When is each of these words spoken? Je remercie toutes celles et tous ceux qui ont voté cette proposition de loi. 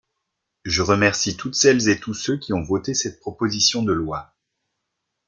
Je 0.63 0.81
remercie 0.81 1.37
toutes 1.37 1.53
celles 1.53 1.87
et 1.87 1.99
tous 1.99 2.15
ceux 2.15 2.35
qui 2.39 2.53
ont 2.53 2.63
voté 2.63 2.95
cette 2.95 3.19
proposition 3.19 3.83
de 3.83 3.91
loi. 3.93 4.33